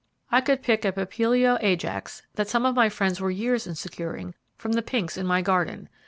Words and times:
I 0.31 0.41
could 0.41 0.63
pick 0.63 0.83
a 0.83 0.91
Papilio 0.91 1.59
Ajax, 1.61 2.23
that 2.33 2.47
some 2.49 2.65
of 2.65 2.73
my 2.73 2.89
friends 2.89 3.21
were 3.21 3.29
years 3.29 3.67
in 3.67 3.75
securing, 3.75 4.33
from 4.57 4.71
the 4.71 4.81
pinks 4.81 5.15
in 5.15 5.27
my 5.27 5.43
garden. 5.43 5.89